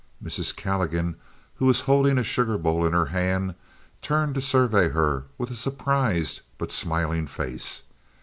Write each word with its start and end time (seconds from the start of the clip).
Mrs. 0.23 0.55
Calligan, 0.55 1.15
who 1.57 1.67
was 1.67 1.81
holding 1.81 2.17
a 2.17 2.23
sugarbowl 2.23 2.87
in 2.87 2.91
her 2.93 3.05
hand, 3.05 3.53
turned 4.01 4.33
to 4.33 4.41
survey 4.41 4.89
her 4.89 5.25
with 5.37 5.51
a 5.51 5.55
surprised 5.55 6.41
but 6.57 6.71
smiling 6.71 7.27
face. 7.27 7.83